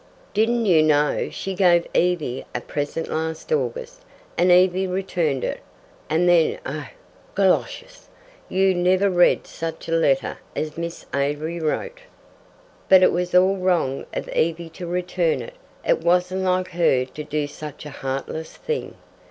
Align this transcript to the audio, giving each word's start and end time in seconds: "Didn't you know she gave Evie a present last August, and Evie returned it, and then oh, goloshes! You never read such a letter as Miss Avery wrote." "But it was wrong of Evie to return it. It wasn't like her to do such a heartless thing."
"Didn't 0.33 0.65
you 0.65 0.81
know 0.81 1.29
she 1.29 1.53
gave 1.53 1.85
Evie 1.93 2.43
a 2.55 2.61
present 2.61 3.07
last 3.07 3.51
August, 3.53 4.01
and 4.35 4.51
Evie 4.51 4.87
returned 4.87 5.43
it, 5.43 5.59
and 6.09 6.27
then 6.27 6.57
oh, 6.65 6.87
goloshes! 7.35 8.09
You 8.49 8.73
never 8.73 9.11
read 9.11 9.45
such 9.45 9.87
a 9.87 9.91
letter 9.91 10.39
as 10.55 10.75
Miss 10.75 11.05
Avery 11.13 11.59
wrote." 11.59 11.99
"But 12.89 13.03
it 13.03 13.11
was 13.11 13.35
wrong 13.35 14.07
of 14.11 14.27
Evie 14.29 14.69
to 14.71 14.87
return 14.87 15.39
it. 15.39 15.53
It 15.87 16.01
wasn't 16.03 16.41
like 16.45 16.69
her 16.69 17.05
to 17.05 17.23
do 17.23 17.45
such 17.45 17.85
a 17.85 17.91
heartless 17.91 18.57
thing." 18.57 18.95